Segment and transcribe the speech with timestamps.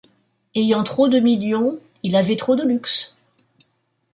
[0.55, 3.15] Ayant trop de millions, il avait trop de luxe.